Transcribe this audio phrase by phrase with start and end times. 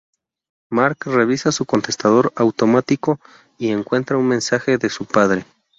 [0.71, 3.19] Marc revisa su contestador automático
[3.59, 5.45] y encuentra un mensaje de su padre.